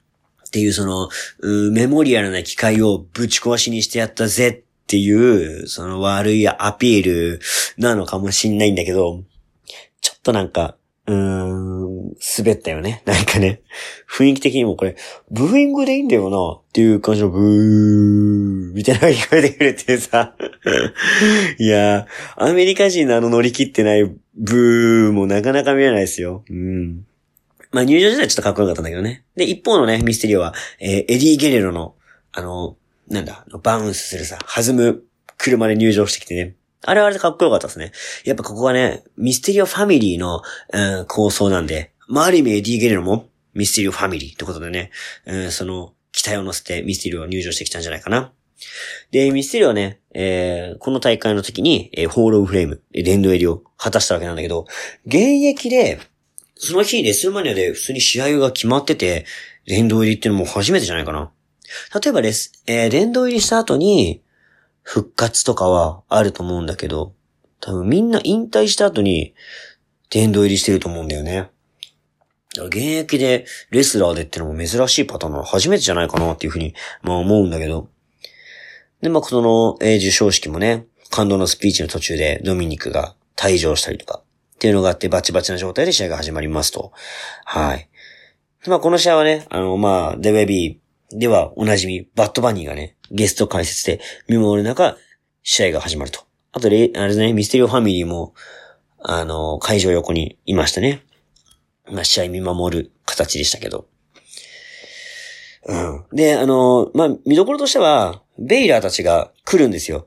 [0.46, 1.08] っていうその、
[1.72, 7.40] メモリアルな機械をぶち壊しにしてやったぜっていう、その悪いアピール
[7.78, 9.24] なのかもしんないんだけど、
[10.02, 11.83] ちょっとなんか、うーん、
[12.36, 13.02] 滑ったよね。
[13.06, 13.60] なんかね、
[14.10, 14.96] 雰囲気的にもこれ、
[15.30, 20.34] ブーイングでいいんだよなっていう感じのブー、みたいなのが聞こえてくるってさ。
[21.58, 26.44] いやーアメリカ人のあの乗り切ってないブーもなかなか見えないですよ。
[26.48, 27.06] うん。
[27.70, 29.24] まあ入場自体ちょっとかっこよかったんだけどね。
[29.36, 31.94] で、一方のね、ミステリオは、えー、エディ・ゲレロの、
[32.32, 32.76] あの、
[33.08, 35.02] なんだ、バウンスするさ、弾む
[35.38, 36.54] 車で入場してきてね。
[36.86, 37.92] あれはあれでかっこよかったですね。
[38.24, 44.90] やっぱここはね、ミステリオファミリーの、うん、抗争なんで、まあ、ある意味エディ・ゲレロもミステリオファミリーってことでね、
[45.26, 48.32] うん、その期待を乗せてミステリオが入場してきたんじゃないかな。
[49.10, 54.66] で、ミステリオはね、えー、この大会の時に、えー、ホールオブフレーム、レンドエリを果たしたわけなんだけど、
[55.06, 56.00] 現役で、
[56.56, 59.26] その日レスルマニアで普通に試合が決まってて、
[59.66, 61.30] レンド入りっていうのも初めてじゃないかな。
[62.00, 64.22] 例えばレス、えー、レンド入りした後に、
[64.82, 67.14] 復活とかはあると思うんだけど、
[67.60, 69.34] 多分みんな引退した後に、
[70.10, 71.50] 殿堂入りしてると思うんだよね。
[72.62, 77.88] 現役でレスラーでってのも珍しいパターンなの初めてじゃないかなっていうふうに、まあ思うんだけど。
[79.02, 84.22] で、まあこの、えー、授賞式もね、感動のスピーチの途中でドミニクが退場したりとか、
[84.54, 86.92] っていうのがあってバチバチな状態で試合が始まりますと。
[87.44, 87.88] はい。
[88.66, 94.96] まあこの試合はね、あの、まあ、デベビーではおなじみ、バッドバニーがね、ゲスト解説で見守る中、
[95.42, 96.20] 試合が始まると。
[96.52, 98.32] あと、あれね、ミステリオファミリーも、
[99.00, 101.02] あの、会場横にいましたね。
[101.90, 103.86] まあ、試合見守る形でしたけど。
[105.66, 106.04] うん。
[106.12, 110.06] で、あの、まあ、見どころとしては、ベイラーたちが来るんですよ。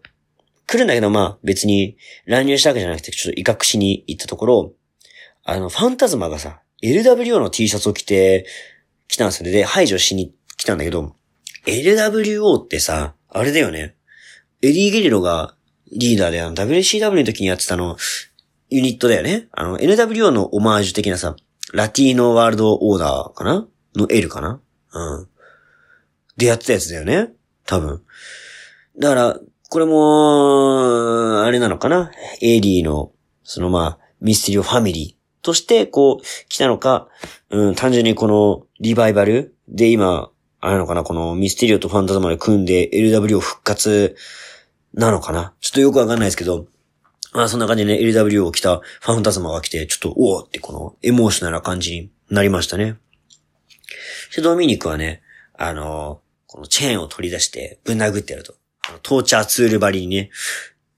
[0.68, 4.74] 来るんだけど、まあ、別に乱入したわけじゃなくて、ちょっと威嚇しに行ったところ、
[5.44, 8.46] あの、ファンタズマがさ、LWO の T シャツを着て、
[9.08, 9.52] 来たんですよ。
[9.52, 11.16] で、排除しに来たんだけど、
[11.66, 13.96] LWO ってさ、あれだよね。
[14.62, 15.56] エリー・ゲリロが
[15.92, 17.98] リーダーで、あの、WCW の時にやってたの、
[18.70, 19.48] ユニットだよね。
[19.52, 21.36] あの、NWO のオマージュ的なさ、
[21.74, 23.68] ラティーノワールドオーダーかな？
[23.96, 24.62] の L かな？
[24.94, 25.28] うん。
[26.38, 27.30] でやってたやつだよね？
[27.66, 28.04] 多分。
[29.00, 32.12] だから、これも、あれなのかな？
[32.42, 33.12] エイリーの、
[33.44, 37.10] そのまあ、ミステリオファミリーとして、こう、来たのか、
[37.50, 39.56] うん、単純にこの、リバイバル？
[39.68, 41.04] で今、あれなのかな？
[41.04, 44.16] このミステリオとファンタズマで組んで LW を復活
[44.94, 45.54] なのかな？
[45.60, 46.66] ちょっとよくわかんないですけど、
[47.34, 52.98] まあそんな感じでね、LW を着たファンタズマが来て、ちょっと、おおってこのエモーショナルな感じになりましたね。
[54.36, 55.22] で、ドミニクはね、
[55.54, 58.56] あの、このチェーンを取り出してぶん殴ってやると。
[58.90, 60.32] あのトーチャーツールバリにね、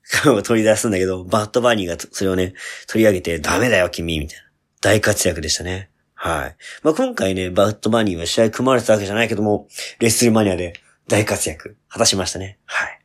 [0.43, 2.53] 取り出すんだけど、バッドバニーがそれをね、
[2.87, 4.43] 取り上げて、ダメだよ君みたいな。
[4.81, 5.89] 大活躍でしたね。
[6.13, 6.55] はい。
[6.83, 9.67] まあ、今回ね、バッドバニーは試合組まれてたわけじゃないけども、
[9.99, 10.73] レッスルマニアで
[11.07, 12.59] 大活躍果たしましたね。
[12.65, 12.98] はい。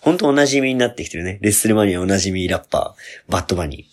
[0.00, 1.38] 本当お馴染みになってきてるね。
[1.40, 3.88] レッスルマニアお馴染みラッパー、バッドバニ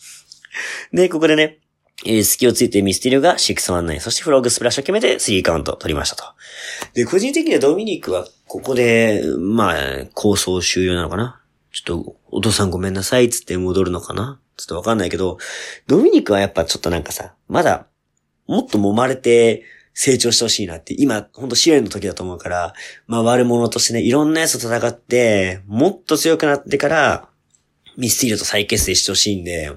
[0.94, 0.96] ー。
[0.96, 1.60] で、ここでね、
[2.06, 6.24] えー、隙をついてミステリオが619、そしてフロッグスプラッシュを決めて3カウント取りましたと。
[6.94, 9.76] で、個人的にはドミニクはここで、まあ、
[10.14, 11.42] 構想終了なのかな？
[11.72, 14.40] ちょっと、お父さんごめんなさいつって戻るのかな？
[14.58, 15.38] ちょっとわかんないけど、
[15.88, 17.88] ドミニクはやっぱちょっとなんかさ、まだ、
[18.48, 19.64] もっと揉まれて、
[19.96, 22.74] 成長してほしいなって、今、ほんと試練の時だと思うから、
[23.08, 27.30] まあ悪者としてね、いろんな奴と戦って、もっと強くなってから、
[27.98, 29.72] ミステリオと再結成してほしいんで、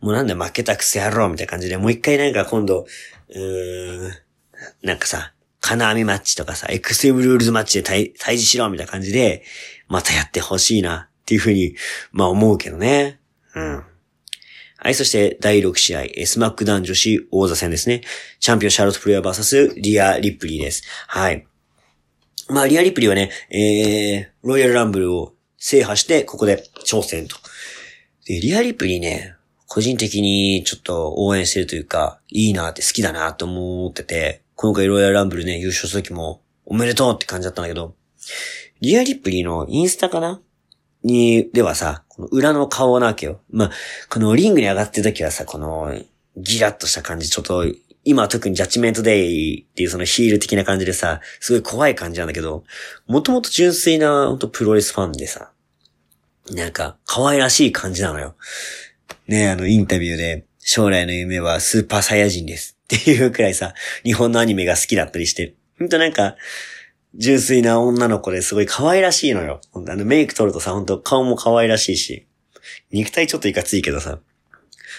[0.00, 2.86] もうなんで負けたくせやろうみたいな感じで、もう一回なんか今度、
[3.30, 4.12] うーん、
[4.82, 9.42] なんかさ、金網マッチとかさ、エクストリームルールズマッチで対峙しろみたいな感じで、
[9.88, 11.76] またやってほしいなっていうふうに、
[12.10, 13.20] まあ思うけどね。
[13.54, 13.84] うん。
[14.84, 18.00] はい、そして第6試合、スマックダウン女子王座戦ですね。
[18.40, 20.82] チャンピオンシャーロット・フレアー VS リア・リップリーです。
[21.06, 21.46] はい。
[22.48, 27.36] まあ、リア・リップリーはね、えー、ロイヤル・ランブルを制覇して、ここで挑戦と。
[28.26, 29.36] で、リア・リップリーね、
[29.68, 37.94] 個人的にちょっと応援してるというか、いいなって好きだなと思ってて、今回ロイヤルランブルね、優勝した時も、おめでとうって感じだったんだけど、
[38.80, 40.40] リア・リップリーのインスタかな
[41.04, 43.40] に、ではさ、この裏の顔なわけよ。
[43.50, 43.70] まあ、
[44.08, 45.94] このリングに上がってる時はさ、この、
[46.36, 47.64] ギラッとした感じ、ちょっと、
[48.04, 52.64] 今特にジャッジメントデイっていうそのヒール的な感じでさ、すごい怖い感じなんだけど、
[53.06, 55.52] もともと純粋な、ほんとプロレスファンでさ、
[56.50, 58.34] なんか、可愛らしい感じなのよ。
[59.28, 66.36] ねあの、インタビューで、将来の夢はスーパーサイヤ人ですっていうくらいさ、日本のアニメが好きだったりして、ほんとなんか、
[67.14, 69.60] 純粋な女の子ですごい可愛らしいのよ。
[69.74, 72.26] あのメイク取るとさ、ほんと顔も可愛らしいし、
[72.90, 74.18] 肉体ちょっといかついけどさ、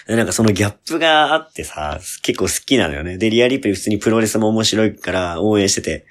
[0.06, 3.16] なんかそのギャップがあってさ、結構好きなのよね。
[3.16, 6.06] で、リアリープリ普通にプロレスも面白いから応援してて。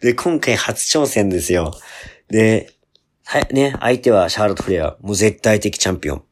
[0.00, 1.72] で、今回初挑戦ですよ。
[2.28, 2.72] で、
[3.24, 6.24] はい、ね、相手はシャーロット・フレア、もう絶対的チャンピオン。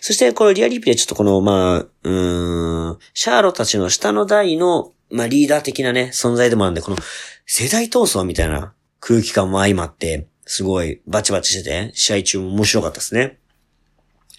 [0.00, 6.96] そして、このリアリープレイちょっとこの、まあ、うーん、シャーロたちの下の代の、まあ、リーダー的なね、存在でもあるんで、この、
[7.46, 13.38] 世代闘争みたいな空気感も相まって、すごいバチバチしてて、試合中も面白かったですね。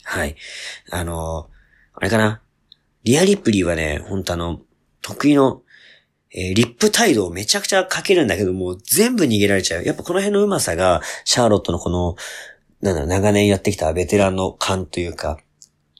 [0.03, 0.35] はい。
[0.91, 1.49] あの、
[1.93, 2.41] あれかな？
[3.03, 4.61] リアリプリーはね、ほんとあの、
[5.01, 5.61] 得意の、
[6.31, 9.83] えー、リップ態度をめちゃくちゃかけるんだけども、全部逃げられちゃう。
[9.83, 12.15] やっぱこの辺のうまさが、シャーロットのこの、
[12.81, 15.39] なんだ、長年やってきたベテランの勘というか、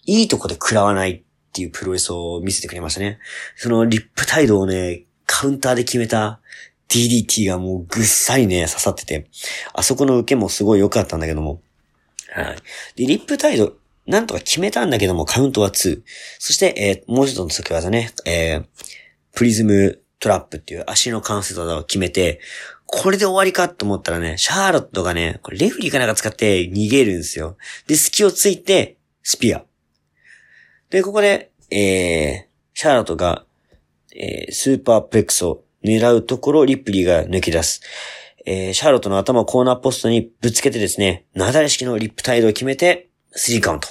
[0.05, 3.19] いいとこで食らわないっていうプロレスを見せてくれましたね。
[3.55, 6.39] そのリップ態度をね、カウンターで決めた
[6.89, 9.27] DDT がもうぐっさりね、刺さってて、
[9.73, 11.61] あそこの受けもすごい良かったんだけども。
[12.31, 12.55] はい。
[12.95, 13.73] で、リップ態度、
[14.05, 16.01] なんとか決めたんだけども、カウントは2。
[16.39, 18.65] そして、えー、もう一つの付け技ね、えー、
[19.33, 22.39] プリズムトラップっていう足の関節技を決めて、
[22.85, 27.55] これで終わりかと思ったらね、シャーロットがね、これレフリーかなんか使って逃げるんですよ。
[27.87, 29.63] で、隙をついて、スピア。
[30.89, 33.45] で、ここで、えー、シャーロットが、
[34.15, 37.81] えー、スーパープレックスを狙うところ、リップリーが抜け出す。
[38.45, 43.87] えー、シャーロットの頭をコーナーポストにぶつけてですね、なだれ式のリップタイドを決めて、スリーカウント。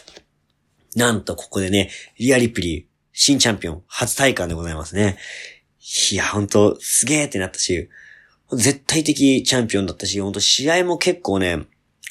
[0.97, 5.19] なんとここでね、リアリップリー、新チャンピオン、初体感でございますね。
[6.11, 7.89] いや、ほんと、すげーってなったし、
[8.53, 11.65] 絶対的チャンピオンだったし、ほんと試合も結構ね、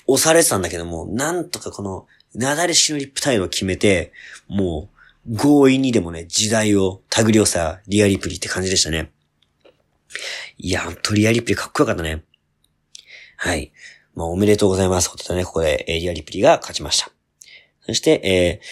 [0.05, 4.11] 押されてたんだけども、なんとかこの、なだれ式のリップタイドを決めて、
[4.47, 4.89] も
[5.27, 9.11] う、強引にでもね、時代を手繰り寄せたリアリプリって感じでしたね。
[10.57, 12.23] いや、ほんとリアリプリかっこよかったね。
[13.35, 13.71] はい。
[14.15, 15.09] まあ、おめでとうございます。
[15.09, 17.11] ことでね、ここで、えー、リアリプリが勝ちました。
[17.81, 18.65] そして、えー、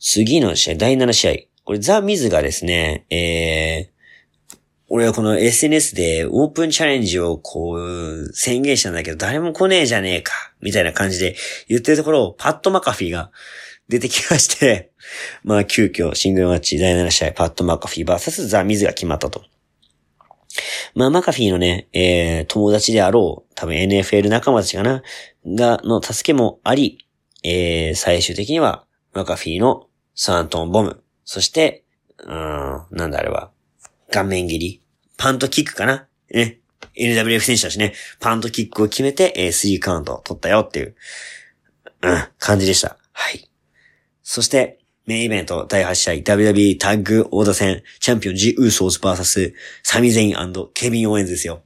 [0.00, 1.32] 次の試合、第7試合。
[1.64, 3.97] これ、ザ・ミズがですね、えー、
[4.90, 11.36] 俺はこの SNS でオープンチャレンジをこう宣言したんだけど誰も来ねえじゃねえか、みたいな感じで
[11.68, 13.30] 言ってるところをパット・マカフィーが
[13.88, 14.90] 出てきまして、
[15.44, 19.44] まあ急遽シングルマッチ第7試合パット・マカフィー VS ザ・ミズが決まったと。
[20.94, 25.02] まあ、マカフィーのね、えー、友達であろう、多分 NFL 仲間たちかな、
[25.46, 27.06] が、の助けもあり、
[27.44, 31.84] えー、最終的には、マカフィーのサントンボム、そして、
[32.24, 33.52] うん、なんだあれは、
[34.10, 34.82] 顔面切り、
[35.16, 36.06] パントキックかな？
[36.30, 36.58] ね。
[36.96, 40.94] NWF 選手だしね、パントキックを決めて、えー、3カウント取ったよっていう、
[42.02, 42.98] うん、感じでした。
[43.12, 43.48] はい。
[44.22, 50.34] そして、メインイベント第8試合 WWE タッグオーダー戦チャンピオンジ・ウーソーズ VS サミゼイン
[50.74, 51.62] ケビン・オーエンズですよ。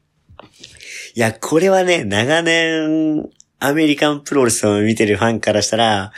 [1.15, 3.29] いや、これはね、長年
[3.59, 6.13] アメリカンプロレスを見てるファンからしたら、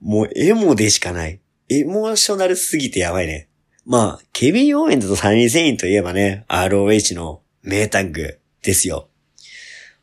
[0.00, 1.40] もうエモでしかない。
[1.68, 3.48] エモーショナルすぎてやばいね。
[3.86, 9.08] まあ、ケビン・オーエンズとサミゼインといえばね、ROH の名タッグですよ。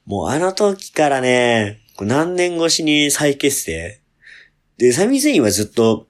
[0.06, 4.00] もうあの時からね、何年越しに再結成。
[4.78, 6.08] で、サミゼインはずっと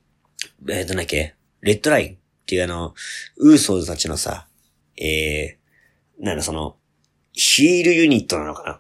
[0.70, 2.94] えー、なんだっけブラッドラインっていうあの、
[3.38, 4.48] ウーソーズたちのさ、
[4.98, 6.78] えー、なんだその、
[7.34, 8.80] ヒールユニットなのかな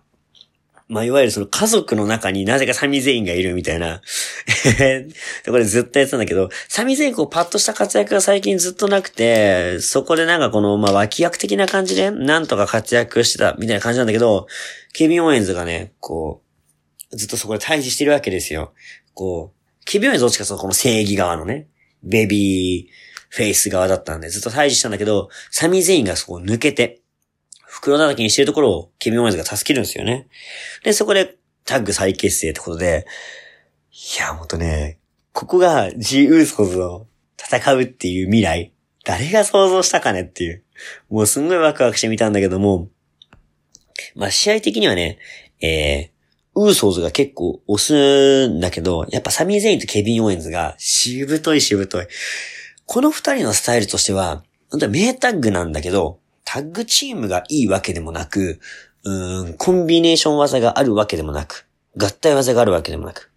[0.93, 4.01] まあ、いわゆるその家族の中になぜかサミゼインがいるみたいな。
[5.49, 14.45] これずっとやってたんだけど、サミゼインこうパッとした活躍が最近ずっとなくて、そこでなんかこの、まあ、脇役的な感じで、なんとか活躍してたみたいな感じなんだけど、
[14.93, 16.43] ケビン・オーエンズがね、こ
[17.11, 18.73] う、ずっとそこで対峙してるわけですよ。
[19.15, 21.69] こう、ケビン・オーエンズどっちかというとこの正義側のね、
[22.03, 27.01] ベビーフェイス側だったんで、ずっと対峙したんだけど、サミゼインがそこを抜けて、
[27.73, 30.27] 袋叩きにしてるところをケビン・オーエンズが助けるんですよね。
[30.83, 33.07] で、そこでタッグ再結成ってことで、
[33.91, 34.99] いや、ほんとね、
[35.31, 37.07] ここが G ウーソーズを
[37.37, 40.63] 戦うっていう未来、誰が想像したかねっていう。
[41.09, 42.89] もうすんごいワクワクしてみたんだけども、
[44.15, 45.17] まあ試合的にはね、
[45.59, 46.13] えー
[46.55, 52.05] ウーソーズが結構押すんだけど、やっぱサミー・ゼインとケビン・オーエンズがしぶといしぶとい。
[52.85, 58.59] この二人のスタイルとしては、本当は名タッグなんだけど、タッグチームがいいわけでもなく、
[59.03, 63.31] うん、コンビネーション技があるわけでもなく、合体技があるわけでもなく、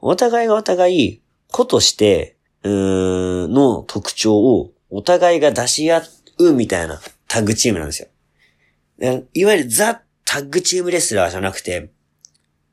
[0.00, 6.02] お互いがお互い、子として、うーん、の特徴をお互いが出し合
[6.38, 8.08] うみたいなタッグチームなんですよ。
[9.34, 11.90] いわゆるザ・タッグチームレスラーじゃなくて、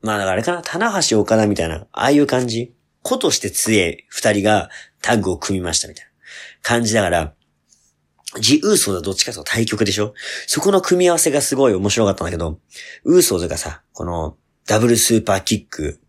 [0.01, 2.73] まあだからあれかな、棚橋岡田みたいな、ああいう感じ。
[3.01, 4.69] 子として強い二人が
[5.01, 6.11] タッグを組みましたみたいな
[6.61, 7.33] 感じだから、
[8.39, 10.13] ジ・ウーソーズはどっちかと対局でしょ？
[10.47, 12.59] そこの組み合わせがすごい面白かったんだけど、
[13.03, 16.01] ウーソーズがさ、このダブルスーパーキック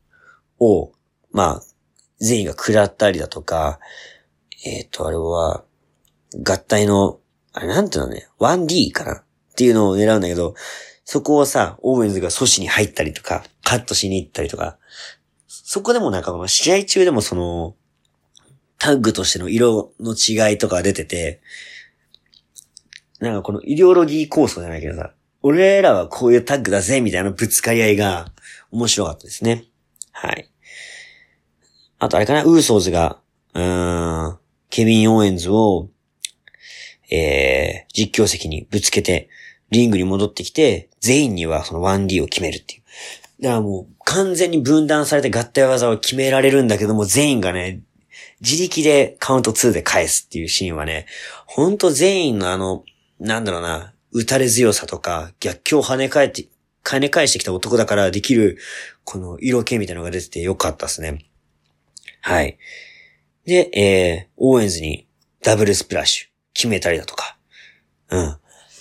[0.59, 0.93] を、
[1.33, 1.63] まあ、
[2.21, 3.79] 全員が食らったりだとか、
[4.67, 5.65] えっ、ー、と、あれは、
[6.45, 7.21] 合体の、
[7.53, 9.13] あれなんていうのね、1D かな？
[9.15, 9.25] っ
[9.57, 10.55] ていうのを狙うんだけど、
[11.05, 14.79] そこをさ、オーメンズが阻止に入ったりとか、カットしに行ったりとか、
[15.47, 17.75] そこでもなんかこの試合中でもその、
[18.79, 21.41] タッグとしての色の違いとか出てて、
[23.21, 28.33] なんかこのイデオロギー構想じゃないけどさ、俺らはこういうタッグだぜ、みたいなぶつかり合いが
[28.71, 29.65] 面白かったですね。
[30.13, 30.51] はい。
[31.99, 33.19] あとあれかな、ウーソーズが、
[33.55, 34.39] うーん、
[34.71, 35.89] ケビン・オーエンズを、
[37.11, 39.29] えー、実況席にぶつけて、
[39.71, 43.43] リングに戻ってきて、全員にはその 1D を決めるっていう。
[43.43, 47.83] だからもう完全に分断されて合体技を決められるんだけども、全員がね、
[48.41, 51.07] 自力でカウント2で返すっていうシーンはね、
[51.47, 52.85] ほんと全員のあの、
[53.21, 56.49] なんだろうな、打たれ強さとか、逆境を跳ね返って、
[56.85, 58.59] 跳ね返してきた男だからできる、
[59.05, 61.25] この色気みたいなのが出ててよかったですね。
[62.21, 62.59] はい。
[63.45, 65.07] で、えー、オーエンズに
[65.43, 67.37] ダブルスプラッシュ決めたりだとか、
[68.11, 68.37] うん。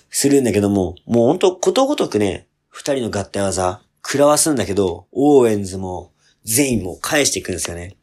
[0.09, 6.11] するんだけども、もうほんとことごとくね、二人の合体技、食らわすんだけど、オーエンズも、
[6.43, 7.97] ゼインも返していくんですよね。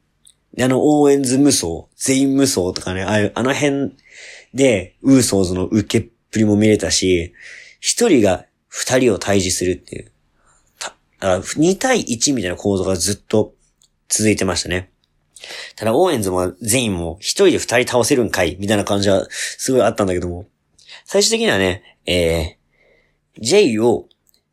[0.53, 3.97] で、あの、オーエンズ無双、ゼイン無双とかね、ああいう、あの辺
[4.53, 7.33] で、ウーソーズの受けっぷりも見れたし、
[7.79, 10.11] 一人が二人を退治するっていう、
[11.21, 13.55] た、2対1みたいな構造がずっと
[14.09, 14.91] 続いてましたね。
[15.77, 20.47] ただ、オーエンズも全員も一人で二人倒せるんかいみたいな感じはすごいあったんだけども、
[21.05, 24.09] 最終的にはね、えー、J を、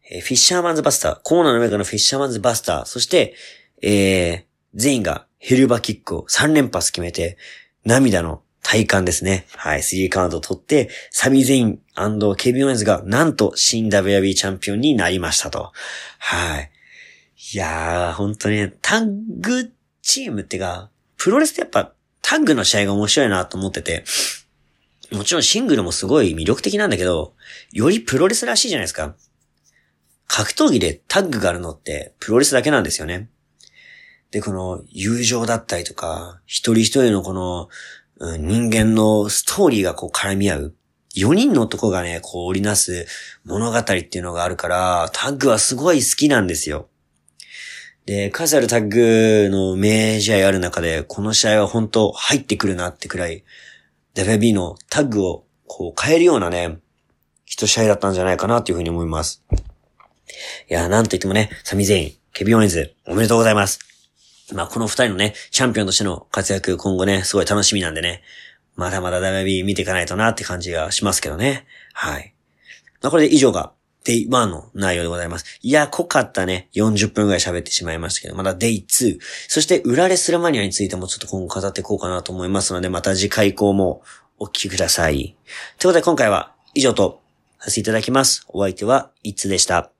[0.10, 3.34] えー、フィッシャーマンズバスター、コーナーの上からのフィッシャーマンズバスター、そして、
[3.82, 4.44] えー、
[4.76, 7.38] 全員がヘルバキックを3連発決めて、
[7.86, 9.46] 涙の体感ですね。
[9.56, 11.80] はい、3カウントを取って、サビゼイン
[12.38, 15.72] ケビン・オエンズがなんと新 WB チャンピオンになりましたと。
[16.20, 16.72] はい。
[17.54, 19.06] いやー、本当にね、タッ
[19.40, 24.04] グチームってか、プロレスってやっぱタッグの試合が面白いなと思ってて、
[25.12, 27.34] もちろんシングルもすごい魅力的なんだけど、
[27.74, 29.16] よりプロレスらしいじゃないですか。
[30.28, 33.30] 格闘技でタッグがあるのってプロレスだけなんですよね。
[34.32, 37.68] で、この友情だったりとか、一人一人のこの、
[38.38, 40.76] 人間のストーリーがこう絡み合う。
[41.16, 43.06] 4人の男がね、こう織りなす
[43.44, 46.88] 物語っていうのがあるから、タッグはすごい好きなんですよ。
[48.06, 53.44] で、数あるタッグの名試合ある中で、この試合は本当入ってくるなってくらい、
[54.16, 56.78] WB のタッグをこう変えるようなね、
[57.46, 59.44] 一試合だったんじゃないかなっていうふうに思います。
[60.70, 63.91] いや、なんと言ってもね、サミゼイン、ケビン・オエンズ、おめでとうございます。
[64.54, 68.22] まあ、この二人のね、チャンピオンとしての活躍、今後ね、すごい楽しみなんでね、
[68.76, 71.66] まだまだ WB 見ていかないとなって感じがしますけどね。
[71.94, 72.34] はい。
[73.02, 73.74] まあ、これで以上が
[74.06, 75.60] Day1 の内容でございます。
[75.62, 76.70] いや、濃かったね。
[76.74, 79.20] 40分くらい喋ってしまいましたけど、まだ Day2。
[79.48, 84.02] そして、裏レスラマニアについてもちょっと今後語っていこうかなと思いますので、また次回以降も
[84.40, 85.14] お聞きください。
[85.16, 85.36] というこ
[85.80, 87.22] とで今回は以上と
[87.60, 88.46] させていただきます。
[88.50, 89.92] お相手は、いつでした。